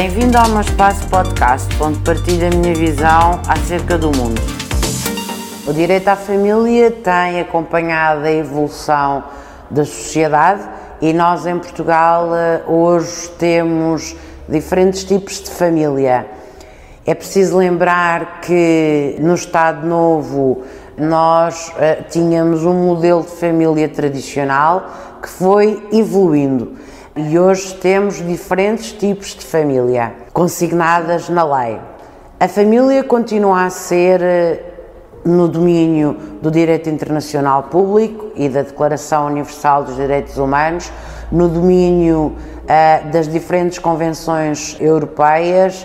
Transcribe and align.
Bem-vindo 0.00 0.38
ao 0.38 0.48
meu 0.50 0.60
espaço 0.60 1.08
podcast, 1.08 1.66
onde 1.82 1.98
partilho 1.98 2.46
a 2.46 2.50
minha 2.50 2.72
visão 2.72 3.42
acerca 3.48 3.98
do 3.98 4.16
mundo. 4.16 4.40
O 5.66 5.72
direito 5.72 6.06
à 6.06 6.14
família 6.14 6.92
tem 6.92 7.40
acompanhado 7.40 8.24
a 8.24 8.30
evolução 8.30 9.24
da 9.68 9.84
sociedade 9.84 10.62
e 11.00 11.12
nós 11.12 11.46
em 11.46 11.58
Portugal 11.58 12.32
eh, 12.32 12.62
hoje 12.68 13.28
temos 13.40 14.14
diferentes 14.48 15.02
tipos 15.02 15.42
de 15.42 15.50
família. 15.50 16.28
É 17.04 17.12
preciso 17.12 17.56
lembrar 17.56 18.40
que 18.42 19.16
no 19.18 19.34
Estado 19.34 19.84
Novo 19.84 20.62
nós 20.96 21.70
uh, 21.70 22.04
tínhamos 22.08 22.64
um 22.64 22.86
modelo 22.86 23.22
de 23.22 23.30
família 23.30 23.88
tradicional 23.88 24.92
que 25.20 25.28
foi 25.28 25.88
evoluindo 25.90 26.76
e 27.18 27.36
hoje 27.36 27.74
temos 27.74 28.24
diferentes 28.24 28.92
tipos 28.92 29.34
de 29.34 29.44
família 29.44 30.12
consignadas 30.32 31.28
na 31.28 31.42
lei. 31.42 31.76
A 32.38 32.46
família 32.46 33.02
continua 33.02 33.64
a 33.64 33.70
ser 33.70 34.20
uh, 34.20 35.28
no 35.28 35.48
domínio 35.48 36.16
do 36.40 36.48
direito 36.48 36.88
internacional 36.88 37.64
público 37.64 38.30
e 38.36 38.48
da 38.48 38.62
Declaração 38.62 39.26
Universal 39.26 39.82
dos 39.82 39.96
Direitos 39.96 40.38
Humanos, 40.38 40.92
no 41.32 41.48
domínio 41.48 42.36
uh, 42.36 43.10
das 43.10 43.26
diferentes 43.26 43.80
convenções 43.80 44.76
europeias 44.78 45.84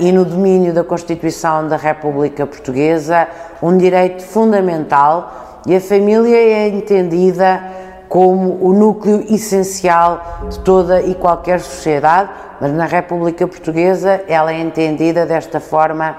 e 0.00 0.10
no 0.10 0.24
domínio 0.24 0.74
da 0.74 0.82
Constituição 0.82 1.68
da 1.68 1.76
República 1.76 2.44
Portuguesa, 2.44 3.28
um 3.62 3.76
direito 3.76 4.24
fundamental 4.24 5.60
e 5.64 5.76
a 5.76 5.80
família 5.80 6.36
é 6.36 6.66
entendida 6.66 7.81
como 8.12 8.58
o 8.60 8.74
núcleo 8.74 9.24
essencial 9.30 10.42
de 10.50 10.58
toda 10.58 11.00
e 11.00 11.14
qualquer 11.14 11.60
sociedade, 11.60 12.28
mas 12.60 12.70
na 12.70 12.84
República 12.84 13.48
Portuguesa 13.48 14.22
ela 14.28 14.52
é 14.52 14.60
entendida 14.60 15.24
desta 15.24 15.60
forma 15.60 16.14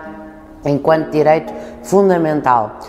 enquanto 0.66 1.12
direito 1.12 1.54
fundamental. 1.84 2.80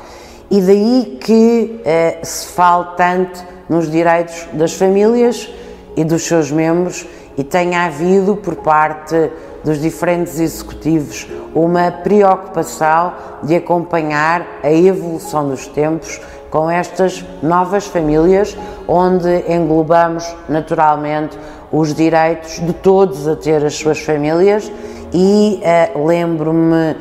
E 0.50 0.58
daí 0.58 1.18
que 1.20 1.82
eh, 1.84 2.18
se 2.22 2.46
fala 2.46 2.94
tanto 2.96 3.44
nos 3.68 3.90
direitos 3.90 4.48
das 4.54 4.72
famílias 4.72 5.52
e 5.94 6.02
dos 6.02 6.22
seus 6.22 6.50
membros 6.50 7.06
e 7.36 7.44
tenha 7.44 7.84
havido 7.84 8.36
por 8.36 8.56
parte 8.56 9.30
dos 9.62 9.82
diferentes 9.82 10.40
executivos 10.40 11.28
uma 11.54 11.90
preocupação 11.90 13.12
de 13.42 13.54
acompanhar 13.54 14.46
a 14.62 14.72
evolução 14.72 15.46
dos 15.46 15.66
tempos 15.66 16.18
com 16.54 16.70
estas 16.70 17.24
novas 17.42 17.84
famílias, 17.84 18.56
onde 18.86 19.44
englobamos 19.48 20.24
naturalmente 20.48 21.38
os 21.72 21.94
direitos 21.94 22.60
de 22.60 22.72
todos 22.72 23.26
a 23.26 23.34
ter 23.34 23.64
as 23.64 23.74
suas 23.74 24.00
famílias 24.00 24.70
e 25.12 25.60
uh, 25.94 26.06
lembro-me 26.06 26.96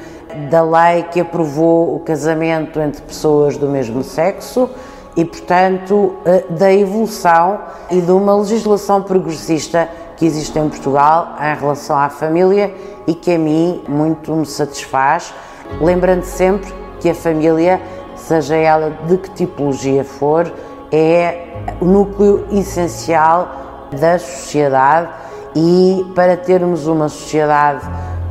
da 0.50 0.64
lei 0.64 1.04
que 1.04 1.20
aprovou 1.20 1.96
o 1.96 2.00
casamento 2.00 2.80
entre 2.80 3.02
pessoas 3.02 3.58
do 3.58 3.68
mesmo 3.68 4.04
sexo 4.04 4.70
e, 5.16 5.24
portanto, 5.24 5.94
uh, 5.96 6.54
da 6.54 6.74
evolução 6.74 7.60
e 7.92 8.02
de 8.02 8.12
uma 8.12 8.36
legislação 8.36 9.02
progressista 9.02 9.88
que 10.18 10.26
existe 10.26 10.58
em 10.58 10.70
Portugal 10.70 11.36
em 11.40 11.60
relação 11.60 11.98
à 11.98 12.10
família 12.10 12.74
e 13.06 13.14
que 13.14 13.34
a 13.34 13.38
mim 13.38 13.84
muito 13.88 14.34
me 14.34 14.46
satisfaz, 14.46 15.34
lembrando 15.82 16.24
sempre 16.24 16.74
que 17.00 17.10
a 17.10 17.16
família, 17.16 17.82
seja 18.16 18.56
ela 18.56 18.92
de 19.08 19.18
que 19.18 19.30
tipologia 19.32 20.04
for, 20.04 20.52
é 20.94 21.48
o 21.82 21.86
núcleo 21.86 22.46
essencial 22.52 23.90
da 24.00 24.20
sociedade 24.20 25.10
e 25.56 26.06
para 26.14 26.38
termos 26.38 26.86
uma 26.86 27.10
sociedade 27.10 27.82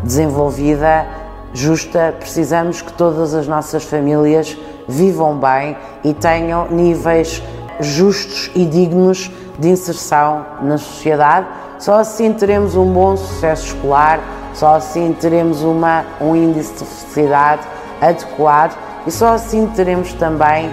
desenvolvida, 0.05 1.05
justa, 1.53 2.15
precisamos 2.19 2.81
que 2.81 2.93
todas 2.93 3.35
as 3.35 3.49
nossas 3.49 3.83
famílias 3.83 4.57
vivam 4.89 5.37
bem 5.37 5.77
e 6.05 6.15
tenham 6.15 6.69
níveis 6.71 7.43
justos 7.81 8.51
e 8.55 8.65
dignos 8.65 9.31
de 9.59 9.69
inserção 9.69 10.47
na 10.63 10.79
sociedade. 10.79 11.47
Só 11.79 11.97
assim 11.97 12.33
teremos 12.33 12.77
um 12.77 12.93
bom 12.93 13.17
sucesso 13.17 13.75
escolar, 13.75 14.21
só 14.55 14.77
assim 14.77 15.17
teremos 15.21 15.63
uma, 15.63 16.05
um 16.21 16.37
índice 16.37 16.73
de 16.75 16.85
felicidade 16.85 17.63
adequado 18.01 18.77
e 19.07 19.11
só 19.11 19.35
assim 19.35 19.67
teremos 19.69 20.13
também 20.15 20.71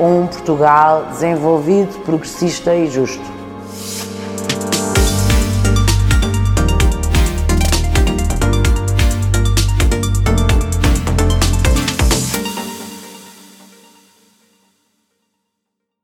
um 0.00 0.26
Portugal 0.26 1.06
desenvolvido, 1.10 1.98
progressista 2.00 2.74
e 2.74 2.88
justo. 2.88 3.41